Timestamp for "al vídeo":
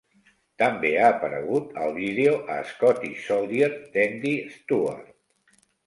1.83-2.33